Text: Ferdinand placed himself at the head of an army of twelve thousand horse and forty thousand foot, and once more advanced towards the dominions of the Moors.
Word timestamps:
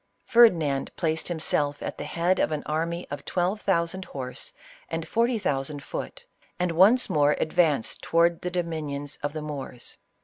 Ferdinand 0.25 0.89
placed 0.95 1.27
himself 1.27 1.83
at 1.83 1.99
the 1.99 2.05
head 2.05 2.39
of 2.39 2.51
an 2.51 2.63
army 2.65 3.05
of 3.11 3.23
twelve 3.23 3.61
thousand 3.61 4.05
horse 4.05 4.51
and 4.89 5.07
forty 5.07 5.37
thousand 5.37 5.83
foot, 5.83 6.25
and 6.59 6.71
once 6.71 7.07
more 7.07 7.35
advanced 7.39 8.01
towards 8.01 8.41
the 8.41 8.49
dominions 8.49 9.19
of 9.21 9.33
the 9.33 9.43
Moors. 9.43 9.99